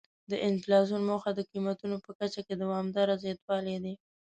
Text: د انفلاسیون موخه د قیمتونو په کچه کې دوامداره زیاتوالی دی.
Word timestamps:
د 0.31 0.33
انفلاسیون 0.47 1.01
موخه 1.09 1.31
د 1.35 1.41
قیمتونو 1.51 1.95
په 2.05 2.11
کچه 2.19 2.41
کې 2.47 2.53
دوامداره 2.63 3.15
زیاتوالی 3.23 3.77
دی. 3.83 3.93